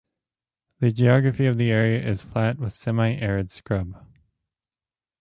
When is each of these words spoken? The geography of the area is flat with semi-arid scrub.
The 0.79 0.89
geography 0.89 1.45
of 1.45 1.59
the 1.59 1.69
area 1.69 2.03
is 2.03 2.21
flat 2.23 2.57
with 2.57 2.73
semi-arid 2.73 3.51
scrub. 3.51 4.03